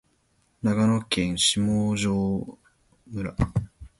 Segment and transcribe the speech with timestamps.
[0.63, 2.57] 長野県下條
[3.05, 3.35] 村